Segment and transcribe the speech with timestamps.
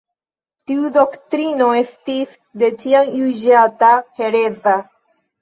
[0.69, 3.93] Tiu doktrino estis de ĉiam juĝata
[4.25, 4.77] hereza.